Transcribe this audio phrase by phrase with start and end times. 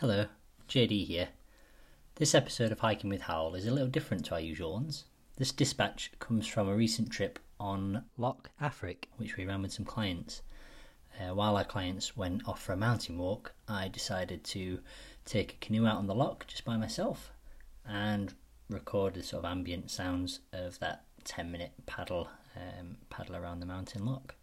[0.00, 0.24] Hello,
[0.66, 1.28] JD here.
[2.14, 5.04] This episode of Hiking with Howl is a little different to our usual ones.
[5.36, 9.84] This dispatch comes from a recent trip on Loch Affric, which we ran with some
[9.84, 10.40] clients.
[11.20, 14.80] Uh, while our clients went off for a mountain walk, I decided to
[15.26, 17.30] take a canoe out on the loch just by myself
[17.86, 18.32] and
[18.70, 23.66] record the sort of ambient sounds of that 10 minute paddle um, paddle around the
[23.66, 24.34] mountain loch.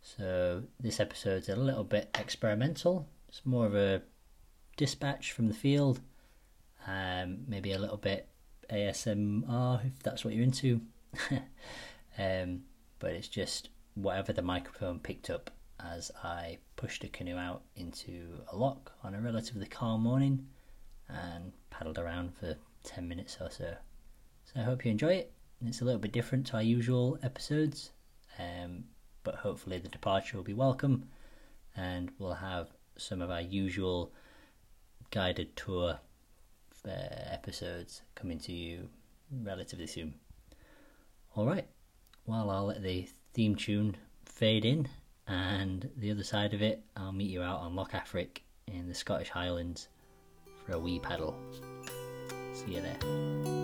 [0.00, 3.08] So this episode's a little bit experimental.
[3.28, 4.00] It's more of a
[4.76, 6.00] dispatch from the field,
[6.86, 8.28] um, maybe a little bit
[8.70, 10.80] ASMR if that's what you're into.
[12.18, 12.62] um,
[12.98, 18.40] but it's just whatever the microphone picked up as I pushed a canoe out into
[18.52, 20.46] a lock on a relatively calm morning
[21.08, 23.74] and paddled around for 10 minutes or so.
[24.44, 25.32] So I hope you enjoy it.
[25.64, 27.92] It's a little bit different to our usual episodes,
[28.38, 28.84] um,
[29.22, 31.08] but hopefully the departure will be welcome
[31.76, 34.12] and we'll have some of our usual
[35.10, 35.98] guided tour
[36.86, 38.88] uh, episodes coming to you
[39.42, 40.14] relatively soon.
[41.36, 41.66] Alright,
[42.26, 44.88] well, I'll let the theme tune fade in,
[45.26, 48.94] and the other side of it, I'll meet you out on Loch Affric in the
[48.94, 49.88] Scottish Highlands
[50.64, 51.36] for a wee paddle.
[52.52, 53.63] See you there.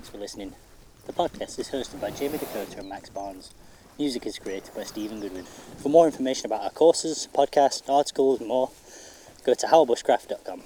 [0.00, 0.54] thanks for listening.
[1.04, 3.52] The podcast is hosted by Jamie Dakota and Max Barnes.
[3.98, 5.44] Music is created by Stephen Goodwin.
[5.44, 8.70] For more information about our courses, podcasts, articles, and more,
[9.44, 10.62] go to howlbushcraft.com.